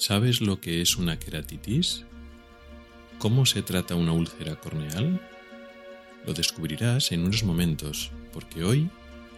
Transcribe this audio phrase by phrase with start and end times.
[0.00, 2.06] ¿Sabes lo que es una queratitis?
[3.18, 5.20] ¿Cómo se trata una úlcera corneal?
[6.26, 8.88] Lo descubrirás en unos momentos, porque hoy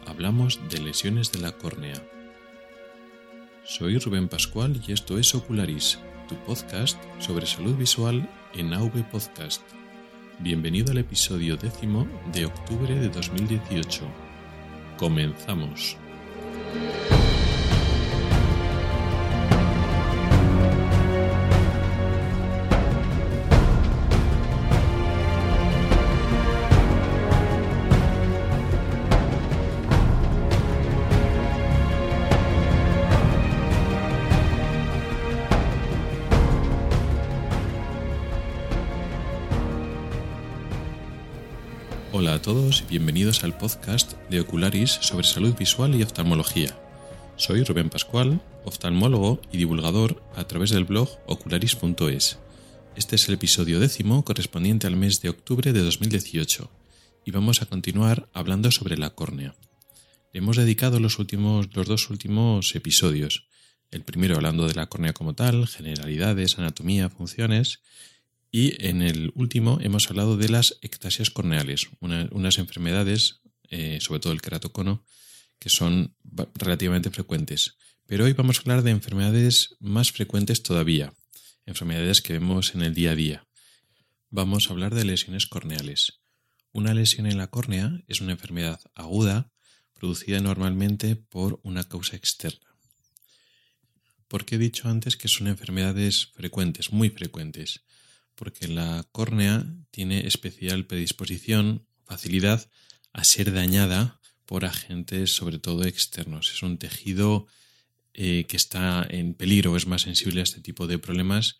[0.06, 2.00] hablamos de lesiones de la córnea.
[3.64, 5.98] Soy Rubén Pascual y esto es Ocularis,
[6.28, 9.62] tu podcast sobre salud visual en AV Podcast.
[10.38, 14.02] Bienvenido al episodio décimo de octubre de 2018.
[14.96, 15.96] Comenzamos.
[42.42, 46.76] Todos y bienvenidos al podcast de Ocularis sobre salud visual y oftalmología.
[47.36, 52.38] Soy Rubén Pascual, oftalmólogo y divulgador a través del blog ocularis.es.
[52.96, 56.68] Este es el episodio décimo correspondiente al mes de octubre de 2018
[57.24, 59.54] y vamos a continuar hablando sobre la córnea.
[60.32, 63.46] Le hemos dedicado los, últimos, los dos últimos episodios.
[63.92, 67.82] El primero hablando de la córnea como tal, generalidades, anatomía, funciones,
[68.54, 74.34] y en el último hemos hablado de las ectasias corneales, unas enfermedades, eh, sobre todo
[74.34, 75.04] el keratocono,
[75.58, 76.14] que son
[76.54, 77.78] relativamente frecuentes.
[78.06, 81.14] Pero hoy vamos a hablar de enfermedades más frecuentes todavía,
[81.64, 83.48] enfermedades que vemos en el día a día.
[84.28, 86.20] Vamos a hablar de lesiones corneales.
[86.72, 89.50] Una lesión en la córnea es una enfermedad aguda
[89.94, 92.76] producida normalmente por una causa externa.
[94.28, 97.82] ¿Por qué he dicho antes que son enfermedades frecuentes, muy frecuentes?
[98.34, 102.68] Porque la córnea tiene especial predisposición, facilidad
[103.12, 106.50] a ser dañada por agentes sobre todo externos.
[106.52, 107.46] Es un tejido
[108.14, 111.58] eh, que está en peligro, es más sensible a este tipo de problemas,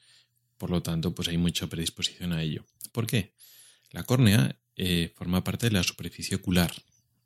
[0.59, 2.67] por lo tanto pues hay mucha predisposición a ello.
[2.93, 3.35] ¿Por qué?
[3.91, 6.75] La córnea eh, forma parte de la superficie ocular,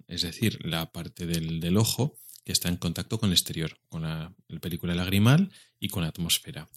[0.09, 4.03] es decir, la parte del, del ojo que está en contacto con el exterior, con
[4.03, 6.69] la, la película lagrimal y con la atmósfera.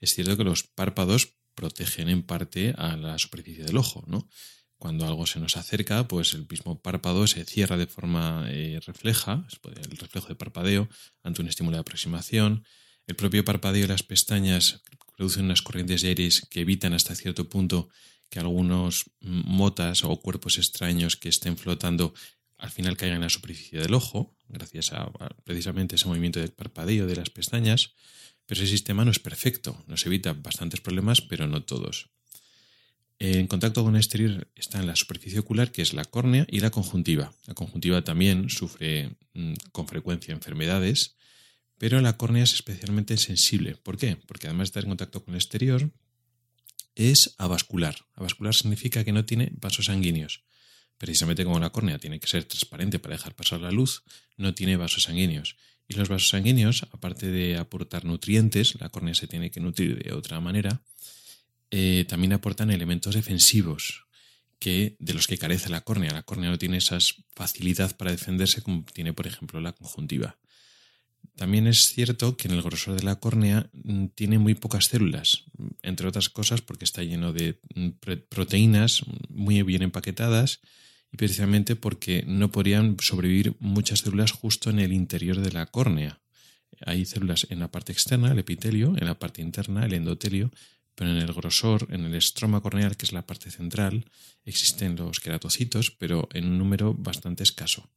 [0.00, 4.28] Es cierto que los párpados protegen en parte a la superficie del ojo, ¿no?
[4.78, 9.44] Cuando algo se nos acerca, pues el mismo párpado se cierra de forma eh, refleja,
[9.64, 10.88] el reflejo de parpadeo
[11.24, 12.64] ante un estímulo de aproximación.
[13.08, 14.82] El propio parpadeo y las pestañas
[15.16, 17.88] producen unas corrientes de aire que evitan hasta cierto punto
[18.30, 22.14] que algunos motas o cuerpos extraños que estén flotando
[22.56, 25.10] al final caigan en la superficie del ojo, gracias a
[25.42, 27.94] precisamente ese movimiento del parpadeo de las pestañas.
[28.48, 32.08] Pero ese sistema no es perfecto, nos evita bastantes problemas, pero no todos.
[33.18, 36.60] En contacto con el exterior está en la superficie ocular, que es la córnea, y
[36.60, 37.34] la conjuntiva.
[37.44, 41.16] La conjuntiva también sufre mm, con frecuencia enfermedades,
[41.76, 43.74] pero la córnea es especialmente sensible.
[43.74, 44.16] ¿Por qué?
[44.16, 45.90] Porque además de estar en contacto con el exterior,
[46.94, 48.06] es avascular.
[48.14, 50.42] Avascular significa que no tiene vasos sanguíneos.
[50.96, 54.04] Precisamente como la córnea tiene que ser transparente para dejar pasar la luz,
[54.38, 55.56] no tiene vasos sanguíneos.
[55.88, 60.12] Y los vasos sanguíneos, aparte de aportar nutrientes, la córnea se tiene que nutrir de
[60.12, 60.82] otra manera,
[61.70, 64.04] eh, también aportan elementos defensivos
[64.58, 66.12] que, de los que carece la córnea.
[66.12, 66.98] La córnea no tiene esa
[67.34, 70.38] facilidad para defenderse como tiene, por ejemplo, la conjuntiva.
[71.36, 75.44] También es cierto que en el grosor de la córnea mm, tiene muy pocas células,
[75.82, 77.88] entre otras cosas porque está lleno de mm,
[78.28, 80.60] proteínas muy bien empaquetadas
[81.12, 86.20] y precisamente porque no podrían sobrevivir muchas células justo en el interior de la córnea.
[86.84, 90.50] Hay células en la parte externa, el epitelio, en la parte interna, el endotelio,
[90.94, 94.04] pero en el grosor, en el estroma corneal, que es la parte central,
[94.44, 97.88] existen los queratocitos, pero en un número bastante escaso,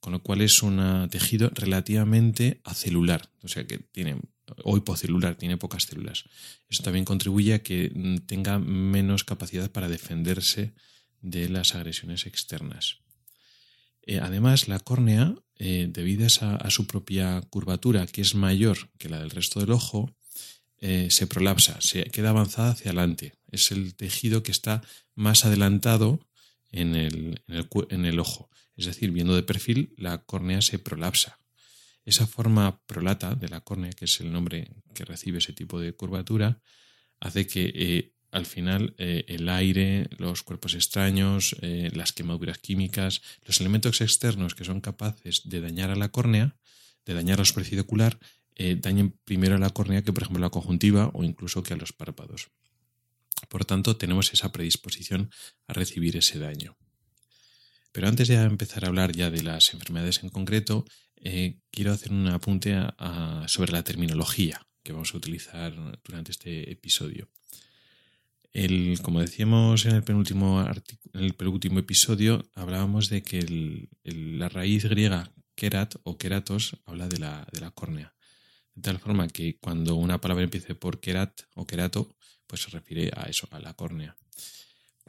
[0.00, 4.18] con lo cual es un tejido relativamente acelular, o sea que tiene
[4.62, 6.24] o hipocelular, tiene pocas células.
[6.68, 10.74] Eso también contribuye a que tenga menos capacidad para defenderse
[11.24, 12.98] de las agresiones externas.
[14.02, 19.18] Eh, además, la córnea, eh, debido a, su propia curvatura, que es mayor que la
[19.18, 20.14] del resto del ojo,
[20.78, 23.32] eh, se prolapsa, se queda avanzada hacia adelante.
[23.50, 24.82] Es el tejido que está
[25.14, 26.20] más adelantado
[26.70, 27.42] en el,
[27.88, 28.50] en el ojo.
[28.76, 31.38] Es decir, viendo de perfil, la córnea se prolapsa.
[32.04, 35.94] Esa forma prolata de la córnea, que es el nombre que recibe ese tipo de
[35.94, 36.60] curvatura,
[37.20, 43.60] hace que al final eh, el aire, los cuerpos extraños, eh, las quemaduras químicas, los
[43.60, 46.56] elementos externos que son capaces de dañar a la córnea,
[47.06, 48.18] de dañar la superficie ocular,
[48.56, 51.76] eh, dañen primero a la córnea que, por ejemplo, la conjuntiva o incluso que a
[51.76, 52.50] los párpados.
[53.48, 55.30] Por tanto, tenemos esa predisposición
[55.68, 56.76] a recibir ese daño.
[57.92, 60.84] Pero antes de empezar a hablar ya de las enfermedades en concreto,
[61.70, 62.76] quiero hacer un apunte
[63.46, 65.72] sobre la terminología que vamos a utilizar
[66.02, 67.28] durante este episodio.
[69.02, 70.60] Como decíamos en el penúltimo,
[71.76, 77.72] episodio, hablábamos de que la raíz griega kerat o keratos habla de la, de la
[77.72, 78.14] córnea.
[78.76, 82.14] De tal forma que cuando una palabra empiece por kerat o kerato,
[82.46, 84.16] pues se refiere a eso, a la córnea.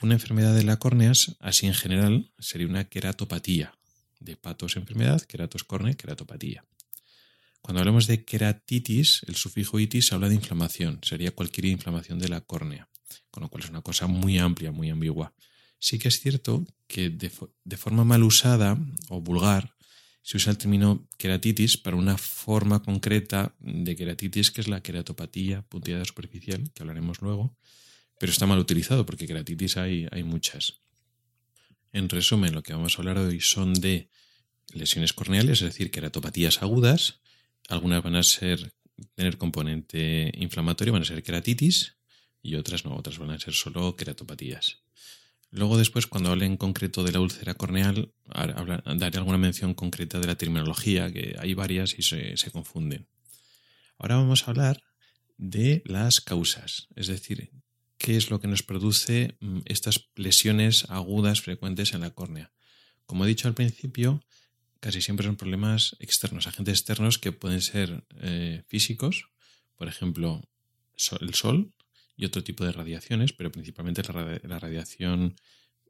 [0.02, 3.78] Una enfermedad de la córnea, así en general, sería una queratopatía.
[4.20, 6.66] De patos enfermedad, queratos córnea, queratopatía.
[7.62, 12.42] Cuando hablamos de queratitis, el sufijo itis habla de inflamación, sería cualquier inflamación de la
[12.42, 12.90] córnea
[13.32, 15.34] con lo cual es una cosa muy amplia, muy ambigua.
[15.80, 17.30] Sí que es cierto que de,
[17.78, 18.78] forma mal usada
[19.10, 19.76] o vulgar
[20.22, 25.62] se usa el término queratitis para una forma concreta de queratitis que es la queratopatía
[25.64, 27.56] punteada superficial, que hablaremos luego,
[28.20, 30.80] pero está mal utilizado porque queratitis hay, hay muchas.
[31.92, 34.10] En resumen, lo que vamos a hablar hoy son de
[34.74, 37.22] lesiones corneales, es decir, queratopatías agudas.
[37.70, 38.74] Algunas van a ser
[39.16, 41.98] tener componente inflamatorio, van a ser queratitis,
[42.46, 44.80] y otras no, otras van a ser solo queratopatías.
[45.50, 50.28] Luego después, cuando hable en concreto de la úlcera corneal, daré alguna mención concreta de
[50.28, 53.08] la terminología, que hay varias y se, se confunden.
[53.98, 54.84] Ahora vamos a hablar
[55.38, 57.52] de las causas, es decir,
[57.98, 62.52] qué es lo que nos produce mm, estas lesiones agudas frecuentes en la córnea.
[63.06, 64.24] Como he dicho al principio,
[64.80, 69.30] casi siempre son problemas externos, agentes externos que pueden ser eh, físicos,
[69.78, 70.42] por ejemplo,
[71.20, 71.74] el sol,
[72.16, 75.36] y otro tipo de radiaciones, pero principalmente la, radiación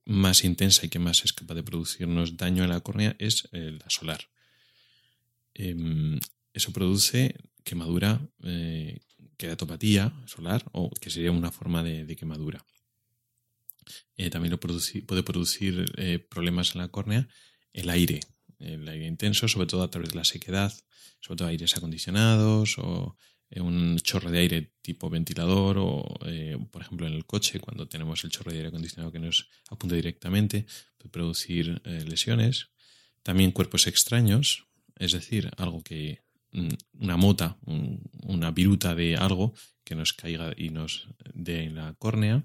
[0.06, 3.78] más intensa y que más es capaz de producirnos daño en la córnea es eh,
[3.80, 4.30] la solar.
[5.54, 6.20] Em,
[6.54, 9.00] eso produce quemadura, eh,
[9.38, 12.66] queratopatía solar, o que sería una forma de, quemadura.
[14.18, 15.86] Eh, también lo puede producir
[16.30, 17.28] problemas en la córnea
[17.74, 18.22] el aire,
[18.60, 20.74] el aire intenso, sobre todo a través de la sequedad,
[21.20, 26.82] sobre todo aires acondicionados o eh, un chorro de aire tipo ventilador o, eh, por
[26.82, 30.66] ejemplo, en el coche, cuando tenemos el chorro de aire acondicionado que nos apunta directamente,
[30.98, 32.70] puede producir eh, lesiones.
[33.24, 36.22] También cuerpos extraños, es decir, algo que
[36.52, 36.70] mm,
[37.00, 37.58] una mota,
[38.24, 39.54] una viruta de algo
[39.84, 42.44] que nos caiga y nos dé en la córnea.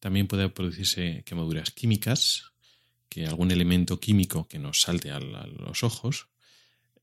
[0.00, 2.52] También puede producirse quemaduras químicas,
[3.08, 6.28] que algún elemento químico que nos salte a, los ojos.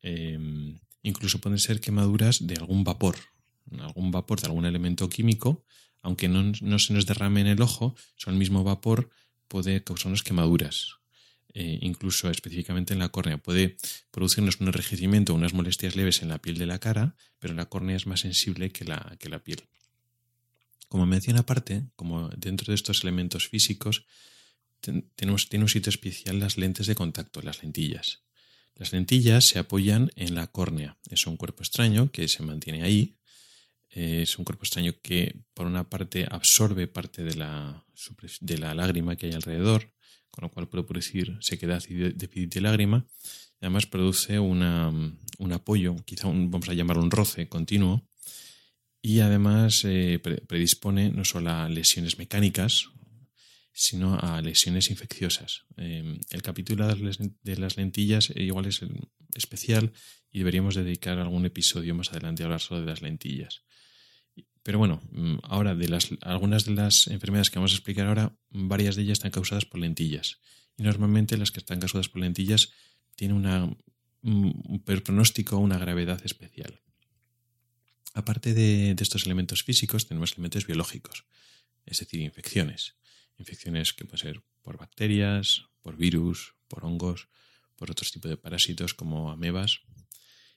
[0.01, 3.17] Em, Incluso pueden ser quemaduras de algún vapor,
[3.79, 5.65] algún vapor de algún elemento químico,
[6.01, 9.09] aunque no, se nos derrame en el ojo, son el mismo vapor
[9.47, 10.97] puede causarnos quemaduras.
[11.55, 13.37] Eh, incluso específicamente en la córnea.
[13.37, 13.77] Puede
[14.09, 17.95] producirnos un enrejecimiento unas molestias leves en la piel de la cara, pero la córnea
[17.95, 19.61] es más sensible que la, que la piel.
[20.87, 24.05] Como mención aparte, como dentro de estos elementos físicos,
[25.15, 28.23] tenemos, tiene un sitio especial las lentes de contacto, las lentillas.
[28.75, 30.97] Las lentillas se apoyan en la córnea.
[31.09, 33.15] Es un cuerpo extraño que se mantiene ahí.
[33.89, 37.85] Es un cuerpo extraño que, por una parte, absorbe parte de la,
[38.73, 39.93] lágrima que hay alrededor,
[40.31, 43.05] con lo cual puede producir sequedad y déficit de lágrima.
[43.61, 44.63] además produce un
[45.51, 48.03] apoyo, quizá vamos a llamarlo un roce continuo,
[49.03, 52.89] y además eh, predispone no solo a lesiones mecánicas,
[53.73, 55.65] sino a lesiones infecciosas.
[55.77, 58.81] Em, el capítulo de las lentillas eh, igual es
[59.33, 59.91] especial
[60.31, 63.63] y deberíamos dedicar algún episodio más adelante a hablar solo de las lentillas.
[64.61, 68.37] Pero bueno, mm, ahora de las, algunas de las enfermedades que vamos a explicar ahora,
[68.49, 70.39] varias de ellas están causadas por lentillas.
[70.77, 72.71] Y normalmente las que están causadas por lentillas
[73.15, 73.75] tienen una,
[74.21, 76.79] un pronóstico, una gravedad especial.
[78.13, 81.25] Aparte de estos elementos físicos, tenemos elementos biológicos,
[81.85, 82.95] es decir, infecciones.
[83.43, 87.27] Infecciones que pueden ser por bacterias, por virus, por hongos,
[87.75, 89.81] por otros tipos de parásitos como amebas.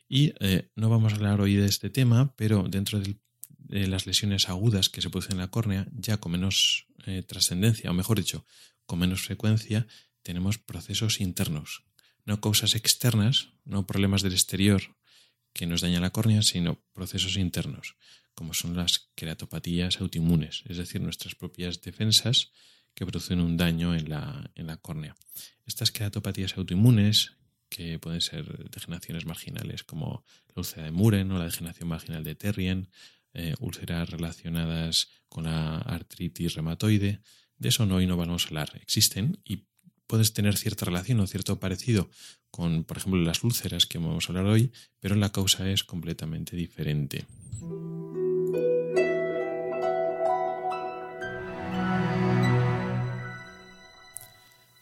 [0.08, 4.48] Y eh, no vamos a hablar hoy de este tema, pero dentro de las lesiones
[4.48, 8.46] agudas que se producen en la córnea, ya con menos eh, trascendencia, o mejor dicho,
[8.86, 9.88] con menos frecuencia,
[10.22, 11.82] tenemos procesos internos,
[12.24, 14.82] no causas externas, no problemas del exterior
[15.52, 17.96] que nos dañan la córnea, sino procesos internos,
[18.36, 22.52] como son las queratopatías autoinmunes, es decir, nuestras propias defensas
[22.96, 25.14] que producen un daño en la, en la córnea.
[25.66, 27.36] Estas queratopatías autoinmunes,
[27.68, 32.34] que pueden ser degeneraciones marginales como la úlcera de Muren o la degeneración marginal de
[32.34, 32.88] Terrien,
[33.34, 37.20] eh, úlceras relacionadas con la artritis reumatoide,
[37.58, 38.80] de eso no hoy no vamos a hablar.
[38.80, 39.66] Existen y
[40.06, 42.08] puedes tener cierta relación o cierto parecido
[42.50, 46.56] con, por ejemplo, las úlceras que vamos a hablar hoy, pero la causa es completamente
[46.56, 47.26] diferente.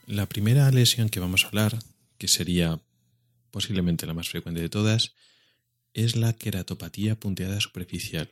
[0.06, 1.78] La primera lesión que vamos a hablar,
[2.18, 2.78] que sería
[3.50, 5.14] posiblemente la más frecuente de todas,
[5.94, 8.30] es la queratopatía punteada superficial,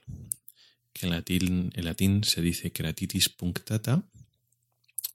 [0.92, 4.02] que en latín, se dice queratitis punctata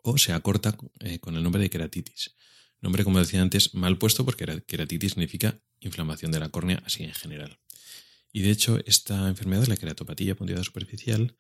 [0.02, 2.34] o se acorta eh, con el nombre de queratitis.
[2.82, 7.14] Nombre, como decía antes, mal puesto porque queratitis significa inflamación de la córnea así en
[7.14, 7.60] general.
[8.34, 11.36] Y de hecho, esta enfermedad, la queratopatía punteada superficial,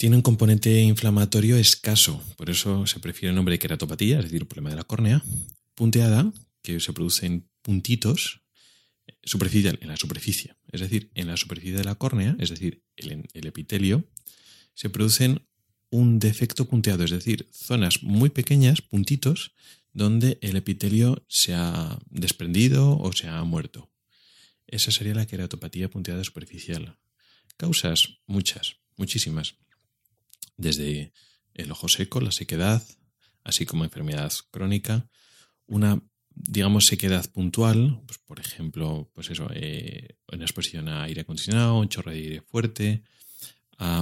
[0.00, 4.48] tiene un componente inflamatorio escaso, por eso se prefiere el nombre de queratopatía, es decir,
[4.48, 5.22] problema de la córnea,
[5.74, 8.40] punteada, que se produce en puntitos,
[9.22, 13.28] superficial, en la superficie, es decir, en la superficie de la córnea, es decir, el,
[13.34, 14.08] el epitelio,
[14.72, 15.46] se producen
[15.90, 19.52] un defecto punteado, es decir, zonas muy pequeñas, puntitos,
[19.92, 23.92] donde el epitelio se ha desprendido o se ha muerto.
[24.66, 26.96] Esa sería la queratopatía punteada superficial.
[27.58, 29.56] Causas muchas, muchísimas.
[30.60, 31.12] Desde
[31.54, 32.82] el ojo seco, la sequedad,
[33.44, 35.08] así como enfermedad crónica,
[35.66, 36.02] una,
[36.34, 41.88] digamos, sequedad puntual, pues, por ejemplo, pues eso, eh, una exposición a aire acondicionado, un
[41.88, 43.02] chorro de aire fuerte,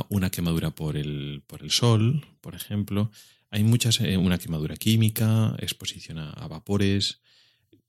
[0.09, 3.13] una quemadura por el, por el sol, por ejemplo.
[3.51, 7.21] Hay muchas, eh, una quemadura química, exposición a, vapores,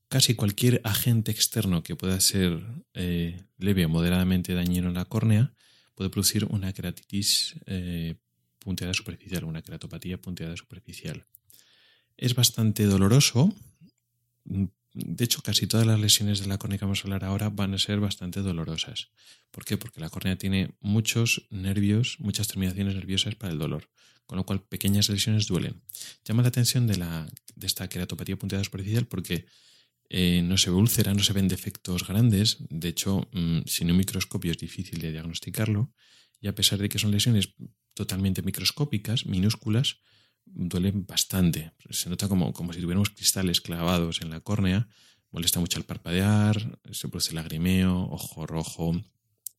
[0.07, 5.53] casi cualquier agente externo que pueda ser eh, leve o moderadamente dañino en la córnea
[5.95, 7.55] puede producir una queratitis
[8.59, 11.25] punteada superficial, una queratopatía punteada superficial.
[12.17, 13.53] Es bastante doloroso.
[14.43, 17.73] De hecho, casi todas las lesiones de la córnea que vamos a hablar ahora van
[17.73, 19.09] a ser bastante dolorosas.
[19.51, 19.77] ¿Por qué?
[19.77, 23.89] Porque la córnea tiene muchos nervios, muchas terminaciones nerviosas para el dolor
[24.29, 25.81] con lo cual pequeñas lesiones duelen.
[26.23, 29.47] Llama la atención de, la, de esta queratopatía punteada superficial porque
[30.07, 33.97] eh, no se ve úlcera, no se ven defectos grandes, de hecho, mm, sin un
[33.97, 35.91] microscopio es difícil de diagnosticarlo,
[36.41, 37.55] y a pesar de que son lesiones
[37.93, 39.97] totalmente microscópicas, minúsculas,
[40.45, 41.73] duelen bastante.
[41.89, 44.87] Se nota como, como si tuviéramos cristales clavados en la córnea,
[45.31, 48.99] molesta mucho al parpadear, se produce lagrimeo, ojo rojo,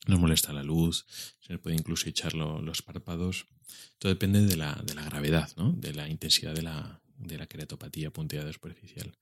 [0.07, 1.07] nos molesta la luz,
[1.41, 3.47] se puede incluso echar los párpados.
[3.99, 5.73] Todo depende de la, de la gravedad, ¿no?
[5.73, 9.17] de la intensidad de la, de la queratopatía punteada superficial.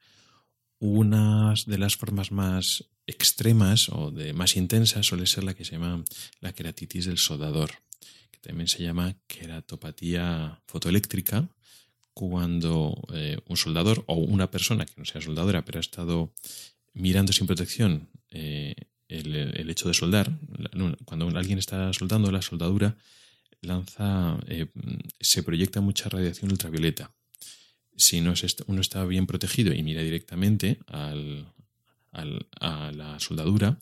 [0.80, 5.73] Una de las formas más extremas o de más intensas suele ser la que se
[5.73, 6.04] llama
[6.40, 7.70] la queratitis del soldador,
[8.30, 11.49] que también se llama queratopatía fotoeléctrica,
[12.12, 16.32] cuando eh, un soldador o una persona que no sea soldadora pero ha estado
[16.92, 18.75] mirando sin protección eh,
[19.08, 20.30] el, hecho de soldar,
[21.06, 22.97] cuando alguien está soldando la soldadura,
[23.62, 24.66] lanza, eh,
[25.18, 27.11] se proyecta mucha radiación ultravioleta.
[27.98, 28.32] Si no
[28.66, 31.14] uno está bien protegido y mira directamente a
[32.14, 33.78] la soldadura,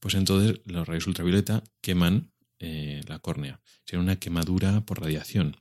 [0.00, 3.60] pues entonces los rayos ultravioleta queman eh, la córnea.
[3.84, 5.56] Tiene una quemadura por radiación.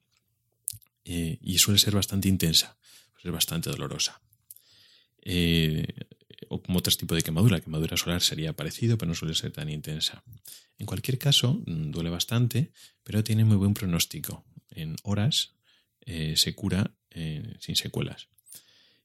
[1.05, 2.77] Eh, y suele ser bastante intensa,
[3.23, 4.21] es bastante dolorosa
[6.51, 7.57] o como otro tipo de quemadura.
[7.57, 10.23] La quemadura solar sería parecido, pero no suele ser tan intensa.
[10.77, 12.71] En cualquier caso, mm, duele bastante,
[13.03, 14.43] pero tiene muy buen pronóstico.
[14.69, 15.53] En horas
[16.05, 16.91] eh, se cura
[17.59, 18.27] sin secuelas.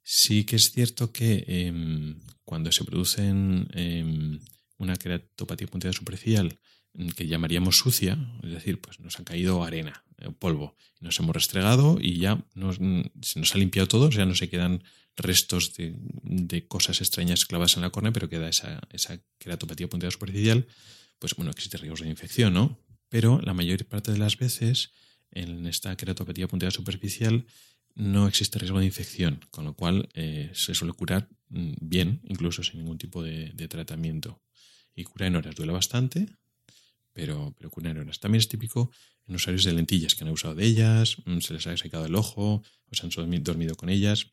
[0.03, 4.39] Sí que es cierto que em, cuando se produce em,
[4.79, 6.59] una queratopatía punteada superficial
[6.95, 11.35] mm, que llamaríamos sucia, es decir, pues nos ha caído arena, eh, polvo, nos hemos
[11.35, 14.85] restregado y ya mm, se nos ha limpiado todo, sea, no se quedan
[15.17, 20.69] restos de, cosas extrañas clavadas en la córnea, pero queda esa, esa queratopatía superficial,
[21.19, 22.79] pues bueno, existe riesgo de infección, ¿no?
[23.09, 24.93] Pero la mayor parte de las veces
[25.33, 27.47] en esta queratopatía punteada superficial
[27.97, 32.63] no existe riesgo de infección, con lo cual eh, se suele curar mm, bien, incluso
[32.63, 34.43] sin ningún tipo de, tratamiento.
[34.95, 36.27] Y cura en horas, duele bastante,
[37.13, 38.21] pero, pero cura en horas.
[38.21, 38.91] También es típico
[39.27, 42.15] en usuarios de lentillas que han usado de ellas, mm, se les ha secado el
[42.15, 44.31] ojo, o se han dormido con ellas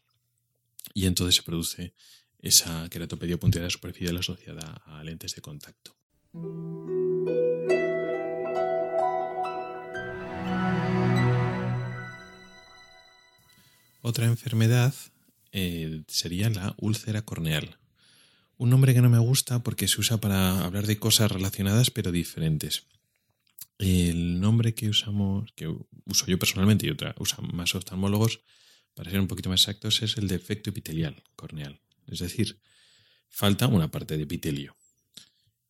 [0.94, 1.94] y entonces se produce
[2.40, 5.96] esa queratopatía punteada superficial asociada a lentes de contacto.
[14.06, 14.94] Otra enfermedad
[15.54, 17.78] eh, sería la úlcera corneal.
[18.58, 22.12] Un nombre que no me gusta porque se usa para hablar de cosas relacionadas pero
[22.12, 22.84] diferentes.
[23.78, 28.42] El nombre que usamos, que uso yo personalmente y otra usan más oftalmólogos,
[28.94, 31.80] para ser un poquito más exactos, es el defecto epitelial corneal.
[32.08, 32.60] Es decir,
[33.30, 34.76] falta una parte de epitelio.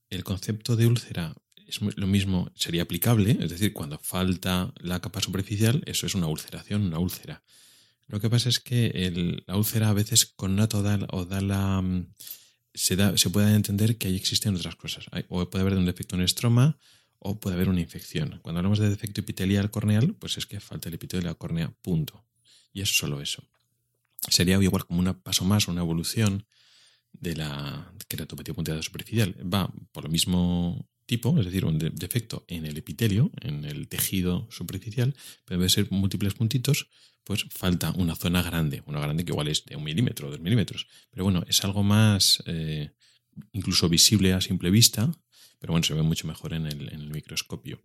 [0.10, 1.36] El concepto de úlcera
[1.68, 6.26] es lo mismo, sería aplicable, es decir, cuando falta la capa superficial, eso es una
[6.26, 7.44] ulceración, una úlcera.
[8.14, 10.70] Lo que pasa es que la úlcera a veces con da,
[11.10, 11.82] o da la...
[11.82, 12.14] Mm,
[12.72, 15.08] se, da, se puede entender que ahí existen otras cosas.
[15.30, 16.78] o puede haber un defecto en estroma
[17.18, 18.40] o puede haber una infección.
[18.44, 21.74] Cuando hablamos de defecto epitelial corneal, pues es que falta el epitelio de la córnea,
[21.82, 22.24] punto.
[22.72, 23.44] Y es solo eso.
[24.30, 26.46] Sería igual como un paso más, una evolución
[27.14, 29.36] de la queratopatía punteada superficial.
[29.52, 34.48] Va por lo mismo tipo, es decir, un defecto en el epitelio, en el tejido
[34.50, 36.90] superficial, pero debe ser múltiples puntitos,
[37.24, 40.88] pues falta una zona grande, una grande que igual es de un milímetro dos milímetros.
[41.10, 42.92] Pero bueno, es algo más eh,
[43.52, 45.12] incluso visible a simple vista,
[45.60, 47.82] pero bueno, se ve mucho mejor en el, en el microscopio.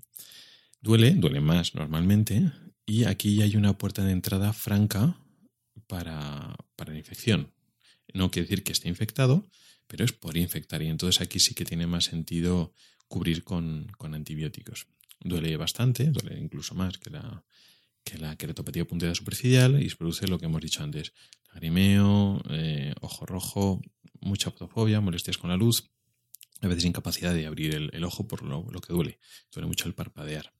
[0.80, 2.50] Duele, duele más normalmente,
[2.86, 5.20] y aquí hay una puerta de entrada franca
[5.86, 7.52] para, para la infección.
[8.14, 9.50] No quiere decir que esté infectado,
[9.86, 10.82] pero es por infectar.
[10.82, 12.72] Y entonces aquí sí que tiene más sentido
[13.08, 14.86] cubrir con, antibióticos.
[15.20, 17.44] Duele bastante, duele incluso más que la,
[18.04, 21.12] que la queratopatía punteada superficial y se produce lo que hemos dicho antes.
[21.52, 23.80] Lagrimeo, eh, ojo rojo,
[24.20, 25.90] mucha fotofobia, molestias con la luz,
[26.60, 29.18] a veces incapacidad de abrir el, ojo por lo, que duele.
[29.52, 30.52] Duele mucho el parpadear.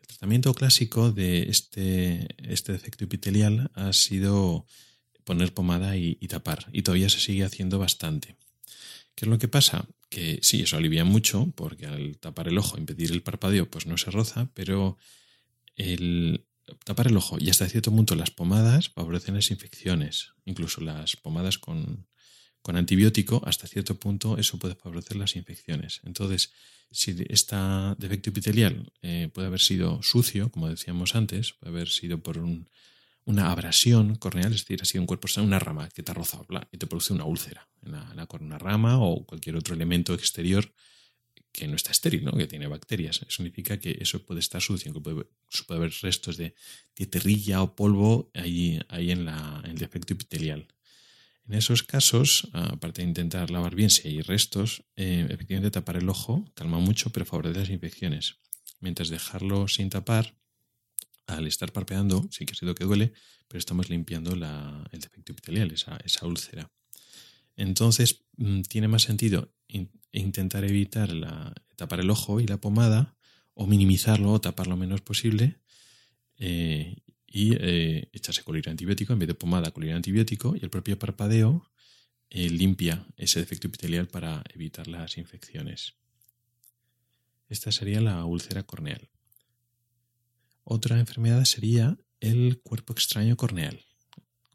[0.00, 4.66] El tratamiento clásico de este, este defecto epitelial ha sido
[5.24, 8.36] poner pomada y, tapar, y todavía se sigue haciendo bastante.
[9.14, 9.88] ¿Qué es lo que pasa?
[10.14, 13.98] Que sí, eso alivia mucho, porque al tapar el ojo, impedir el parpadeo, pues no
[13.98, 14.96] se roza, pero
[15.74, 16.46] el
[16.84, 21.58] tapar el ojo y hasta cierto punto las pomadas favorecen las infecciones, incluso las pomadas
[21.58, 22.06] con,
[22.62, 26.00] con antibiótico, hasta cierto punto eso puede favorecer las infecciones.
[26.04, 26.52] Entonces,
[26.92, 27.56] si este
[27.98, 32.68] defecto epitelial eh, puede haber sido sucio, como decíamos antes, puede haber sido por un,
[33.24, 36.46] una abrasión corneal, es decir, ha sido un cuerpo, una rama que te ha rozado
[36.72, 40.72] y te produce una úlcera en la, una rama o cualquier otro elemento exterior
[41.50, 42.32] que no está estéril, ¿no?
[42.32, 43.22] que tiene bacterias.
[43.22, 45.24] Eso significa que eso puede estar sucio, que puede,
[45.68, 46.54] haber restos de,
[46.96, 50.66] de, o polvo ahí, ahí en, la, en el defecto epitelial.
[51.46, 56.08] En esos casos, aparte de intentar lavar bien si hay restos, eh, efectivamente tapar el
[56.08, 58.36] ojo calma mucho, pero favorece las infecciones.
[58.80, 60.34] Mientras dejarlo sin tapar,
[61.26, 63.12] al estar parpeando, sí que ha sido que duele,
[63.48, 66.70] pero estamos limpiando el defecto epitelial, esa, úlcera.
[67.56, 69.52] Entonces, mm, tiene más sentido
[70.12, 71.10] intentar evitar
[71.76, 73.16] tapar el ojo y la pomada,
[73.54, 75.60] o minimizarlo o tapar lo menos posible,
[76.38, 80.98] eh, y eh, echarse colirio antibiótico en vez de pomada, colirio antibiótico, y el propio
[80.98, 81.70] parpadeo
[82.30, 85.94] eh, limpia ese defecto epitelial para evitar las infecciones.
[87.48, 89.08] Esta sería la úlcera corneal.
[90.64, 93.84] Otra enfermedad sería el cuerpo extraño corneal,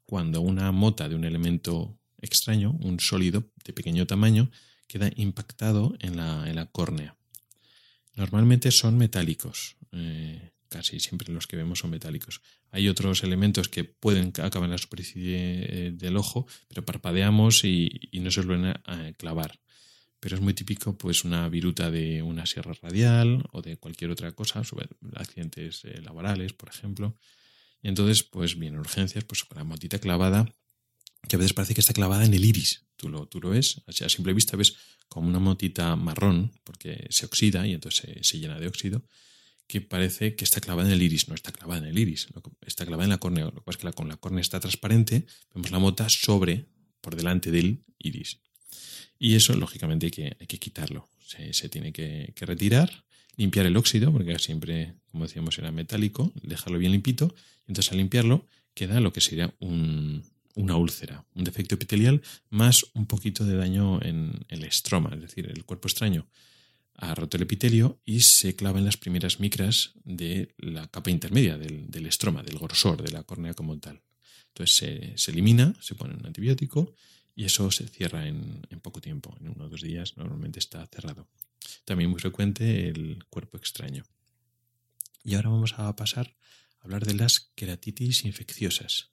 [0.05, 4.49] cuando una mota de un elemento extraño, un sólido de pequeño tamaño,
[4.87, 7.15] queda impactado en la, córnea.
[8.15, 12.41] Normalmente son metálicos, eh, casi siempre los que vemos son metálicos.
[12.71, 18.09] Hay otros elementos que pueden acabar en la superficie eh, del ojo, pero parpadeamos y,
[18.13, 19.59] no se suelen eh, clavar
[20.19, 24.31] pero es muy típico pues una viruta de una sierra radial o de cualquier otra
[24.33, 27.15] cosa, sobre accidentes eh, laborales, por ejemplo.
[27.81, 30.53] Y entonces, pues vienen urgencias, pues con la motita clavada,
[31.27, 32.85] que a veces parece que está clavada en el iris.
[32.97, 34.75] Tú lo, tú lo ves, así a simple vista ves
[35.07, 39.05] como una motita marrón, porque se oxida y entonces se, llena de óxido,
[39.67, 41.29] que parece que está clavada en el iris.
[41.29, 42.27] No está clavada en el iris,
[42.65, 43.45] está clavada en la córnea.
[43.45, 46.67] Lo que pasa es que la, con la córnea está transparente, vemos la mota sobre,
[47.01, 48.41] por delante del iris.
[49.17, 51.09] Y eso, lógicamente, hay que, hay que quitarlo.
[51.25, 53.03] Se, tiene que, retirar,
[53.35, 57.35] limpiar el óxido, porque siempre, como decíamos, era metálico, dejarlo bien limpito.
[57.67, 63.45] Entonces, al limpiarlo, queda lo que sería una úlcera, un defecto epitelial, más un poquito
[63.45, 66.27] de daño en el estroma, es decir, el cuerpo extraño
[67.01, 71.57] ha roto el epitelio y se clava en las primeras micras de la capa intermedia
[71.57, 74.01] del, del estroma, del grosor de la córnea como tal.
[74.49, 76.93] Entonces se, se elimina, se pone un antibiótico
[77.39, 81.29] y eso se cierra en, poco tiempo, en uno o dos días normalmente está cerrado.
[81.85, 84.03] También muy frecuente el cuerpo extraño.
[85.23, 86.35] Y ahora vamos a pasar
[86.81, 89.11] a hablar de las queratitis infecciosas,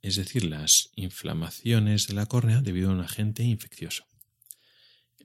[0.00, 4.06] es decir, las inflamaciones de la córnea debido a un agente infeccioso.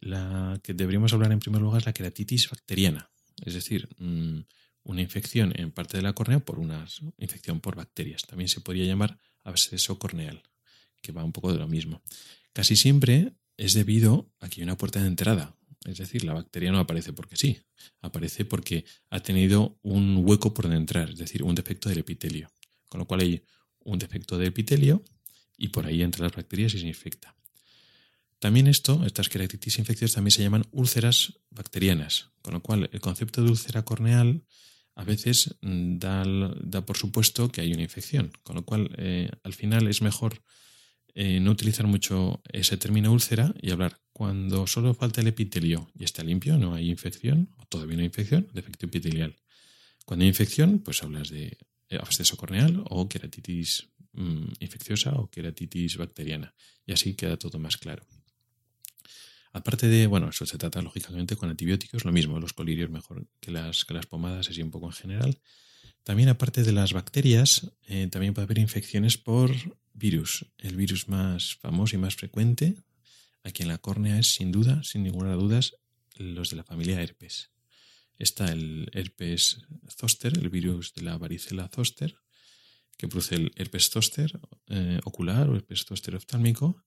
[0.02, 3.10] La que deberíamos hablar en primer lugar es la queratitis bacteriana,
[3.46, 4.42] es decir, mm,
[4.84, 6.86] una infección en parte de la córnea por una
[7.20, 8.24] infección por bacterias.
[8.24, 10.44] También se podría llamar absceso corneal
[11.02, 12.02] que va un poco de lo mismo.
[12.54, 15.56] Casi siempre es debido a que hay una puerta de entrada.
[15.86, 17.60] Es decir, la bacteria no aparece porque sí,
[18.02, 22.52] aparece porque ha tenido un hueco por entrar, es decir, un defecto del epitelio.
[22.88, 23.44] Con lo cual hay
[23.80, 25.04] un defecto del epitelio
[25.58, 27.36] y por ahí entran las bacterias y se infecta.
[28.40, 33.44] También esto, estas queratitis infecciosas también se llaman úlceras bacterianas, con lo cual el concepto
[33.44, 34.44] de úlcera corneal
[34.96, 36.24] a veces mm, da,
[36.60, 40.44] da por supuesto que hay una infección, con lo cual eh, al final es mejor
[41.16, 46.04] eh, no utilizar mucho ese término úlcera y hablar cuando solo falta el epitelio y
[46.04, 49.36] está limpio, no hay infección, o todavía no hay infección, defecto epitelial.
[50.06, 51.58] Cuando hay infección, pues hablas de
[52.00, 56.54] absceso corneal o queratitis mm, infecciosa o queratitis bacteriana.
[56.86, 58.06] Y así queda todo más claro.
[59.54, 63.52] Aparte de, bueno, eso se trata lógicamente con antibióticos, lo mismo, los colirios mejor que
[63.52, 65.42] las, que las pomadas, así un poco en general.
[66.04, 69.52] También aparte de las bacterias, eh, también puede haber infecciones por
[69.94, 70.46] virus.
[70.58, 72.76] El virus más famoso y más frecuente
[73.44, 75.60] aquí en la córnea es sin duda, sin ninguna duda,
[76.18, 77.52] los de la familia herpes.
[78.18, 82.16] Está el herpes zoster, el virus de la varicela zoster,
[82.98, 86.84] que produce el herpes zoster eh, ocular o herpes zoster oftálmico,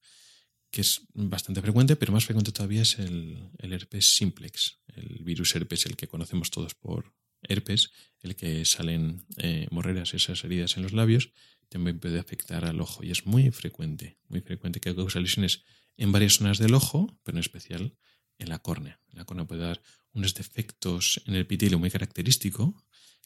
[0.70, 5.86] que es bastante frecuente, pero más frecuente todavía es el, herpes simplex, el virus herpes,
[5.86, 7.14] el que conocemos todos por
[7.48, 7.90] herpes,
[8.22, 11.30] el que salen eh, morreras, esas heridas en los labios,
[11.68, 15.64] también puede afectar al ojo y es muy frecuente, muy frecuente que causa lesiones
[15.96, 17.96] en varias zonas del ojo, pero en especial
[18.38, 19.00] en la córnea.
[19.12, 22.76] La córnea puede dar unos defectos en el epitelio muy característico,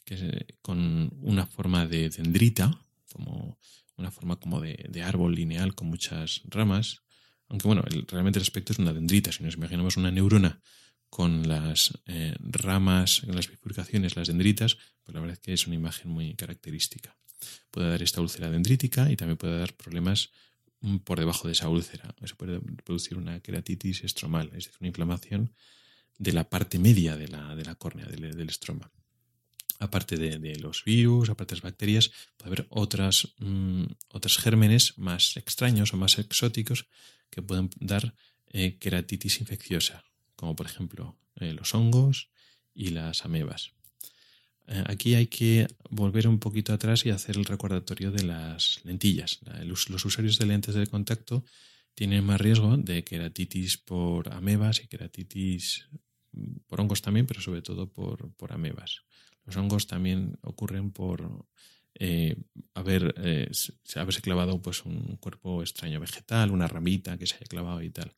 [0.05, 2.81] que es eh, con una forma de dendrita,
[3.13, 3.59] como
[3.97, 7.03] una forma como de, árbol lineal con muchas ramas.
[7.49, 9.33] Aunque bueno, realmente el aspecto es una dendrita.
[9.33, 10.61] Si nos imaginamos una neurona
[11.11, 15.77] con las eh, ramas, las bifurcaciones, las dendritas, pues la verdad es que es una
[15.77, 17.17] imagen muy característica.
[17.71, 20.31] Puede dar esta úlcera dendrítica y también puede dar problemas
[20.81, 22.15] Mm, por debajo de esa úlcera.
[22.25, 25.53] Se puede producir una queratitis estromal, es decir, una inflamación
[26.19, 28.91] de la parte media de la, de la córnea, del, estroma.
[29.81, 35.37] Aparte de, los virus, aparte de las bacterias, puede haber otras, mm, otros gérmenes más
[35.37, 36.87] extraños o más exóticos
[37.31, 38.15] que pueden dar
[38.51, 40.05] eh, queratitis infecciosa,
[40.39, 42.31] como por ejemplo eh, los hongos
[42.73, 43.73] y las amebas.
[44.69, 49.41] Eh, aquí hay que volver un poquito atrás y hacer el recordatorio de las lentillas.
[49.65, 51.45] Los usuarios de lentes de contacto
[51.95, 55.89] tienen más riesgo de queratitis por amebas y queratitis
[56.69, 59.03] por hongos también, pero sobre todo por, amebas.
[59.45, 61.47] Los hongos también ocurren por
[61.95, 62.37] eh,
[62.75, 63.51] haber, eh,
[63.97, 68.13] haberse clavado pues, un cuerpo extraño vegetal, una ramita que se haya clavado y tal.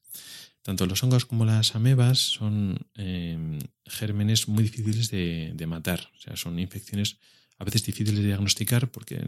[0.62, 6.10] Tanto los hongos como las amebas son em, gérmenes muy difíciles de, matar.
[6.16, 7.16] O sea, son infecciones
[7.58, 9.20] a veces difíciles de diagnosticar porque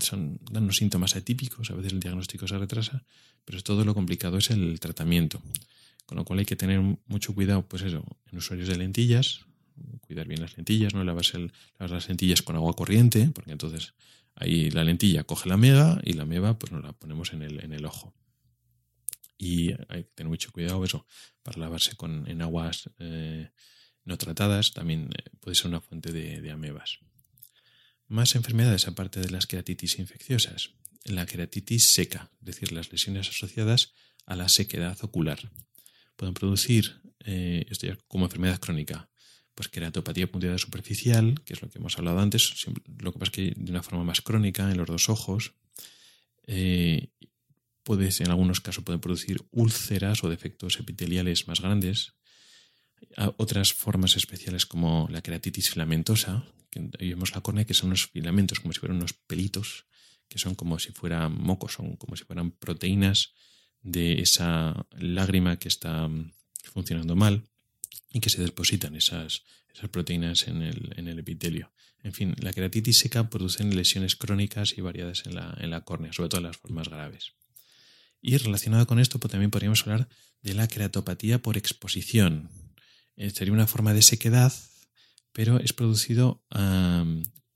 [0.00, 3.04] son, dan unos síntomas atípicos, a veces el diagnóstico se retrasa,
[3.44, 5.42] pero todo lo complicado es el tratamiento.
[6.04, 9.46] Con lo cual hay que tener mucho cuidado, pues eso, en usuarios de lentillas,
[10.00, 13.94] cuidar bien las lentillas, no lavarse las lentillas con agua corriente, porque entonces
[14.34, 17.84] ahí la lentilla coge la mega y la meba pues nos la ponemos en el,
[17.84, 18.14] ojo
[19.38, 21.06] y hay que tener mucho cuidado eso
[21.42, 23.50] para lavarse con, en aguas eh,
[24.06, 27.00] no tratadas también eh, puede ser una fuente de, amebas.
[28.06, 30.70] Más enfermedades aparte de las queratitis infecciosas.
[31.04, 33.92] La queratitis seca, es decir, las lesiones asociadas
[34.24, 35.50] a la sequedad ocular.
[36.14, 39.10] Pueden producir, eh, esto ya como enfermedad crónica,
[39.56, 42.66] pues queratopatía punteada superficial, que es lo que hemos hablado antes,
[42.98, 45.54] lo que pasa es que de una forma más crónica en los dos ojos,
[48.20, 52.12] en algunos casos pueden producir úlceras o defectos epiteliales más grandes.
[53.36, 58.60] Otras formas especiales como la queratitis filamentosa, que vemos la córnea que son unos filamentos,
[58.60, 59.86] como si fueran unos pelitos,
[60.28, 63.32] que son como si fueran mocos, son como si fueran proteínas
[63.80, 66.32] de esa lágrima que está mm,
[66.72, 67.48] funcionando mal
[68.12, 69.42] y que se depositan esas,
[69.74, 71.72] esas proteínas en el, en el, epitelio.
[72.02, 76.12] En fin, la queratitis seca produce lesiones crónicas y variadas en la, en la córnea,
[76.12, 77.32] sobre todo en las formas graves.
[78.20, 80.08] Y relacionado con esto, pues también podríamos hablar
[80.42, 82.50] de la queratopatía por exposición.
[83.16, 84.52] Eh, sería una forma de sequedad,
[85.32, 86.42] pero es producido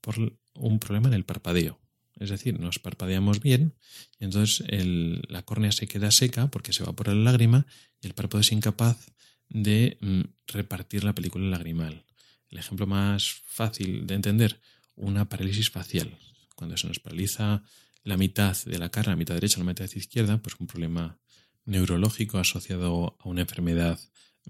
[0.01, 1.79] por un problema en el parpadeo.
[2.15, 3.73] Es decir, nos parpadeamos bien
[4.19, 7.65] y entonces la córnea se queda seca porque se evapora la lágrima
[7.99, 9.11] y el párpado es incapaz
[9.51, 12.05] de mm, repartir la película lagrimal.
[12.49, 14.59] El ejemplo más fácil de entender,
[14.95, 16.17] una parálisis facial.
[16.55, 17.63] Cuando se nos paraliza
[18.03, 21.19] la mitad de la cara, la mitad derecha, la mitad izquierda, pues un problema
[21.65, 23.99] neurológico asociado a una enfermedad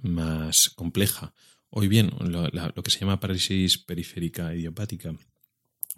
[0.02, 1.34] más compleja.
[1.70, 5.16] Hoy bien, lo, que se llama parálisis periférica idiopática,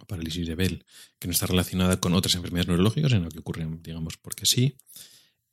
[0.08, 0.86] parálisis de Bell,
[1.20, 4.78] que no está relacionada con otras enfermedades neurológicas, sino que ocurren, digamos, porque sí.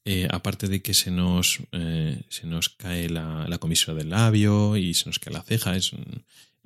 [0.05, 4.77] Eh, aparte de que se nos, eh, se nos cae la, la, comisura del labio
[4.77, 5.93] y se nos cae la ceja, es,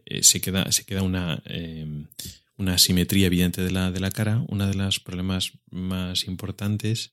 [0.07, 1.43] eh, se, queda, se queda una
[2.57, 7.13] una simetría evidente de la, de la cara, uno de los problemas más importantes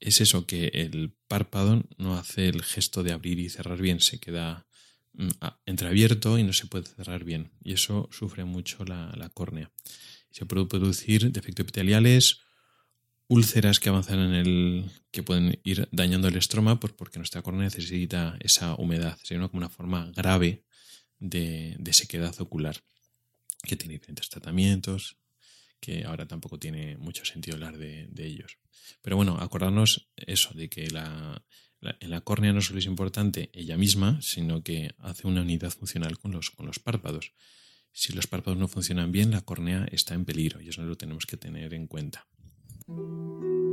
[0.00, 4.20] es eso, que el párpado no hace el gesto de abrir y cerrar bien, se
[4.20, 4.66] queda
[5.14, 5.28] mm,
[5.66, 7.50] entreabierto y no se puede cerrar bien.
[7.64, 9.72] Y eso sufre mucho la, córnea.
[10.30, 12.42] Se puede producir defectos epiteliales,
[13.28, 14.90] úlceras que avanzan en el.
[15.10, 19.18] que pueden ir dañando el estroma pues porque nuestra córnea necesita esa humedad.
[19.22, 20.64] Sería como una forma grave
[21.18, 22.82] de, de sequedad ocular
[23.62, 25.18] que tiene diferentes tratamientos,
[25.80, 28.58] que ahora tampoco tiene mucho sentido hablar de, ellos.
[29.02, 31.44] Pero bueno, acordarnos eso, de que la,
[32.00, 36.18] en la córnea no solo es importante ella misma, sino que hace una unidad funcional
[36.18, 37.32] con los, con los párpados.
[37.92, 41.26] Si los párpados no funcionan bien, la córnea está en peligro y eso lo tenemos
[41.26, 42.26] que tener en cuenta.
[42.88, 43.68] Como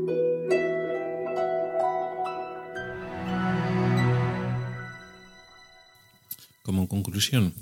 [6.90, 7.54] conclusión,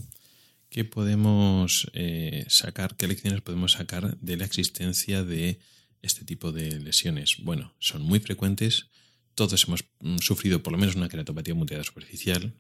[0.72, 5.60] ¿qué podemos eh, sacar, qué lecciones podemos sacar de la existencia de
[6.02, 7.36] este tipo de lesiones?
[7.44, 8.88] Bueno, son muy frecuentes,
[9.36, 12.56] todos hemos mm, sufrido por lo menos una queratopatía muteada superficial,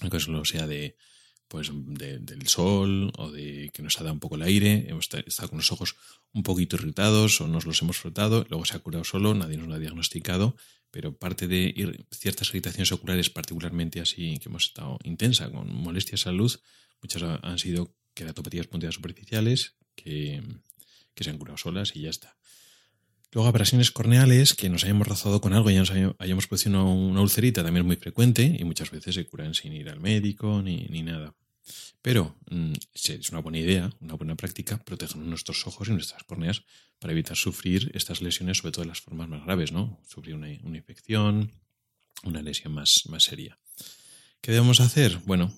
[0.00, 0.96] aunque solo sea de
[1.48, 5.48] pues del sol o de que nos ha dado un poco el aire, hemos estado
[5.48, 5.96] con los ojos
[6.32, 9.66] un poquito irritados o nos los hemos frotado, luego se ha curado solo, nadie nos
[9.66, 10.56] lo ha diagnosticado,
[10.90, 16.32] pero parte de ciertas irritaciones oculares, particularmente así que hemos estado intensa, con molestias a
[16.32, 16.62] luz,
[17.02, 20.42] muchas han sido queratopatías punteadas superficiales que,
[21.14, 22.36] que se han curado solas y ya está.
[23.32, 27.20] Luego abrasiones corneales que nos hayamos rozado con algo y nos hayamos puesto una, una,
[27.20, 31.02] ulcerita también muy frecuente y muchas veces se curan sin ir al médico ni, ni
[31.02, 31.34] nada.
[32.02, 36.62] Pero mm, es una buena idea, una buena práctica, proteger nuestros ojos y nuestras córneas
[36.98, 40.00] para evitar sufrir estas lesiones, sobre todo las formas más graves, ¿no?
[40.08, 41.52] Sufrir una, infección,
[42.24, 43.58] una lesión más, más seria.
[44.40, 45.18] ¿Qué debemos hacer?
[45.24, 45.52] Bueno,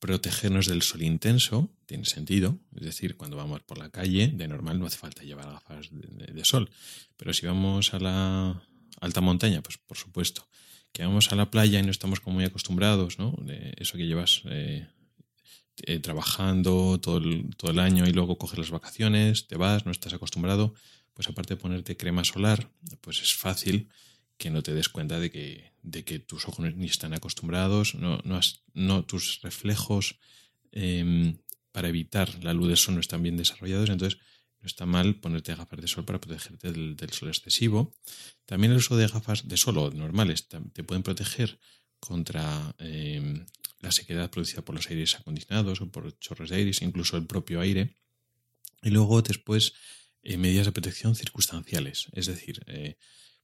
[0.00, 4.78] protegernos del sol intenso, tiene sentido, es decir, cuando vamos por la calle, de normal
[4.78, 6.70] no hace falta llevar gafas de, sol,
[7.16, 8.62] pero si vamos a la
[9.00, 10.48] alta montaña, pues por supuesto,
[10.92, 13.36] que vamos a la playa y no estamos como muy acostumbrados, ¿no?
[13.42, 14.88] De eso que llevas eh,
[15.86, 19.92] eh, trabajando todo el, todo el año y luego coges las vacaciones, te vas, no
[19.92, 20.74] estás acostumbrado,
[21.14, 23.88] pues aparte de ponerte crema solar, pues es fácil
[24.36, 28.20] que no te des cuenta de que, de que tus ojos ni están acostumbrados, no,
[28.24, 28.40] no,
[28.72, 30.18] no tus reflejos
[30.72, 31.36] em,
[31.72, 34.18] para evitar la luz del sol no están bien desarrollados, entonces
[34.60, 37.94] no está mal ponerte gafas de sol para protegerte del, sol excesivo.
[38.46, 41.58] También el uso de gafas de sol normales te pueden proteger
[41.98, 43.44] contra em,
[43.80, 47.60] la sequedad producida por los aires acondicionados o por chorros de aire, incluso el propio
[47.60, 47.96] aire.
[48.82, 49.74] Y luego después
[50.22, 52.96] eh, medidas de protección circunstanciales, es decir, eh,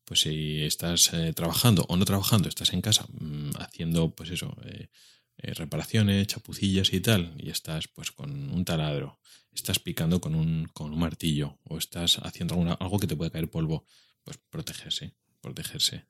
[0.05, 4.57] pues si estás eh, trabajando o no trabajando, estás en casa mm, haciendo, pues eso,
[5.39, 9.19] eh, reparaciones, chapucillas y tal, y estás pues con un taladro,
[9.53, 13.51] estás picando con un, con un martillo o estás haciendo algo que te puede caer
[13.51, 13.85] polvo,
[14.25, 15.15] pues protegerse,
[15.47, 16.05] protegerse.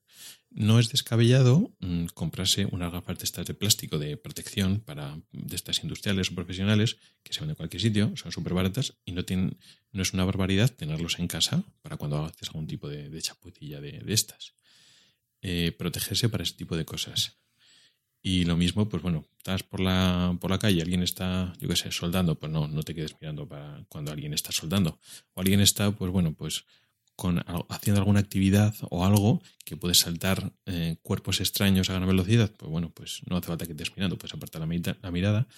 [0.50, 5.54] No es descabellado mm, comprarse unas gafas de estas de plástico de protección para de
[5.54, 9.24] estas industriales o profesionales que se venden en cualquier sitio, son súper baratas y no
[9.24, 9.58] tienen,
[9.92, 14.12] no es una barbaridad tenerlos en casa para cuando haces algún tipo de, de de,
[14.12, 14.54] estas.
[15.42, 17.36] Eh, protegerse para ese tipo de cosas.
[18.22, 21.76] Y lo mismo, pues bueno, estás por la, por la calle, alguien está, yo qué
[21.76, 24.98] sé, soldando, pues no, no te quedes mirando para cuando alguien está soldando.
[25.34, 26.64] O alguien está, pues bueno, pues
[27.16, 32.52] con, haciendo alguna actividad o algo que puede saltar eh, cuerpos extraños a gran velocidad,
[32.56, 35.48] pues bueno, pues no hace falta que estés mirando, puedes apartar la, la mirada,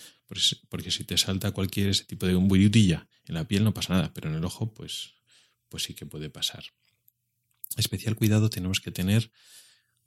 [0.68, 4.12] porque, si te salta cualquier ese tipo de bullutilla en la piel no pasa nada,
[4.14, 5.14] pero en el ojo pues,
[5.68, 6.64] pues sí que puede pasar.
[7.77, 9.31] Especial cuidado tenemos que tener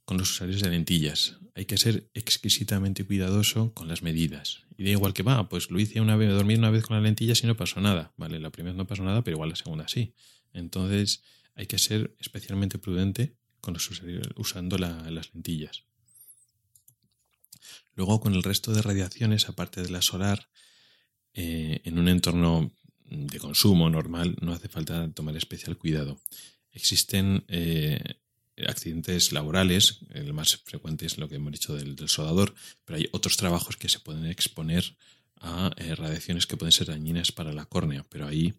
[0.05, 1.37] con los usuarios de lentillas.
[1.53, 4.63] Hay que ser exquisitamente cuidadoso con las medidas.
[4.77, 7.03] Y da igual que va, pues lo hice una vez, dormí una vez con las
[7.03, 8.13] lentillas y no pasó nada.
[8.17, 10.13] Vale, la primera no pasó nada, pero igual la segunda sí.
[10.53, 11.21] Entonces,
[11.55, 13.89] hay que ser especialmente prudente con los
[14.35, 15.83] usando las lentillas.
[17.95, 20.49] Luego, con el resto de radiaciones, aparte de la solar,
[21.33, 22.71] eh, en un entorno
[23.05, 26.21] de consumo normal no hace falta tomar especial cuidado.
[26.71, 27.99] Existen eh,
[28.67, 32.53] accidentes laborales, el más frecuente es lo que hemos dicho del, soldador,
[32.85, 34.95] pero hay otros trabajos que se pueden exponer
[35.37, 38.53] a eh, radiaciones que pueden ser dañinas para la córnea, pero ahí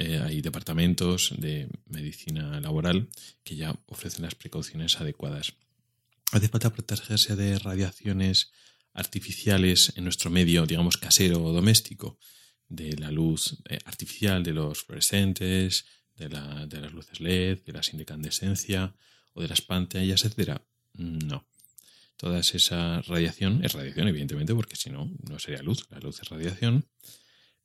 [0.00, 3.08] eh, hay departamentos de medicina laboral
[3.42, 5.54] que ya ofrecen las precauciones adecuadas.
[6.30, 8.52] Hace falta protegerse de radiaciones
[8.94, 12.16] artificiales en nuestro medio, digamos, casero o doméstico,
[12.68, 15.84] de la luz eh, artificial, de los fluorescentes,
[16.14, 18.94] de, de las luces LED, de la incandescencia
[19.32, 20.64] o de las pantallas, etcétera.
[20.94, 21.44] No.
[22.16, 25.88] Toda esa radiación es radiación, evidentemente, porque si no, no sería luz.
[25.90, 26.86] La luz es radiación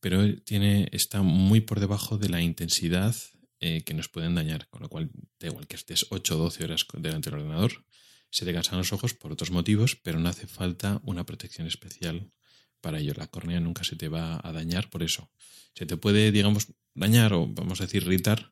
[0.03, 3.15] pero tiene, está muy por debajo de la intensidad
[3.61, 6.65] eh, que nos pueden dañar, con lo cual da igual que estés 8 o 12
[6.65, 7.85] horas delante del ordenador,
[8.29, 12.33] se te cansan los ojos por otros motivos, pero no hace falta una protección especial
[12.81, 13.13] para ello.
[13.15, 15.31] La córnea nunca se te va a dañar por eso.
[15.73, 18.51] Se te puede, digamos, dañar o vamos a decir irritar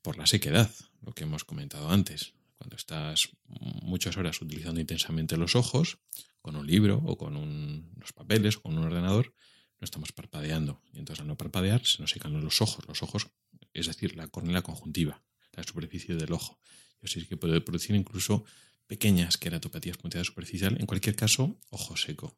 [0.00, 0.70] por la sequedad,
[1.04, 2.34] lo que hemos comentado antes.
[2.56, 3.30] Cuando estás
[3.82, 5.98] muchas horas utilizando intensamente los ojos,
[6.40, 9.34] con un libro o con unos papeles o con un ordenador,
[9.80, 10.80] no estamos parpadeando.
[10.92, 12.86] Y entonces al no parpadear se nos secan los ojos.
[12.88, 13.28] Los ojos
[13.74, 16.58] es decir, la córnea conjuntiva, la superficie del ojo.
[17.02, 18.44] Y así que puede producir incluso
[18.86, 20.76] pequeñas queratopatías punteadas superficial.
[20.80, 22.36] En cualquier caso, ojo seco.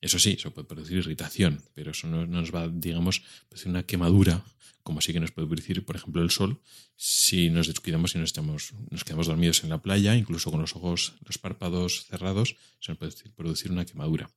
[0.00, 4.44] Eso sí, eso puede producir irritación, pero eso no, nos va, digamos, producir una quemadura,
[4.84, 6.60] como sí que nos puede producir, por ejemplo, el sol,
[6.94, 8.32] si nos descuidamos y nos,
[8.90, 12.98] nos quedamos dormidos en la playa, incluso con los ojos, los párpados cerrados, se nos
[12.98, 14.30] puede producir una quemadura,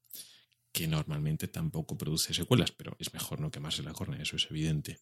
[0.71, 4.99] que normalmente tampoco produce secuelas, pero es mejor no quemarse la córnea, eso es evidente.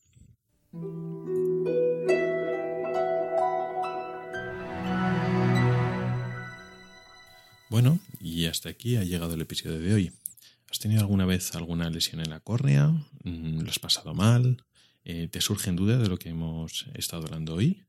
[7.70, 10.12] Bueno, y hasta aquí ha llegado el episodio de hoy.
[10.72, 12.90] ¿Has tenido alguna vez alguna lesión en la córnea?
[13.24, 14.64] Mm, ¿Lo has pasado mal?
[15.04, 17.86] Eh, ¿Te surgen dudas de lo que hemos estado hablando hoy?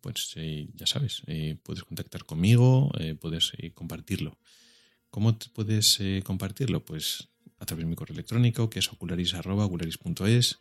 [0.00, 4.38] Pues eh, ya sabes, eh, puedes contactar conmigo, puedes compartirlo.
[5.10, 6.84] ¿Cómo puedes compartirlo?
[6.84, 10.58] Pues a través de mi correo electrónico, que es ocularis.ocularis.es.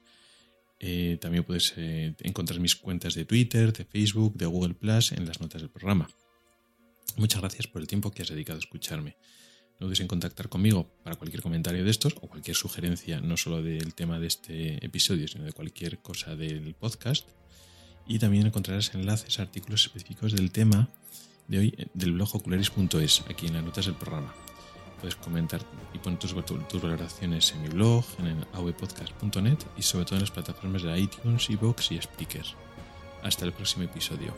[1.20, 5.62] también puedes encontrar mis cuentas de Twitter, de Facebook, de Google Plus en las notas
[5.62, 6.10] del programa.
[7.18, 9.18] Muchas gracias por el tiempo que has dedicado a escucharme.
[9.80, 13.62] No dudes en contactar conmigo para cualquier comentario de estos o cualquier sugerencia, no solo
[13.64, 17.30] del tema de este episodio, sino de cualquier cosa del podcast.
[18.06, 20.90] Y también encontrarás enlaces a artículos específicos del tema
[21.50, 24.34] de hoy del blog ocularis.es, aquí en las notas del programa.
[25.02, 25.62] Puedes comentar
[25.94, 26.34] y poner tus,
[26.82, 31.50] valoraciones en mi blog, en el avpodcast.net y sobre todo en las plataformas de iTunes,
[31.50, 32.46] iVoox y Spreaker.
[33.24, 34.34] Hasta el próximo episodio.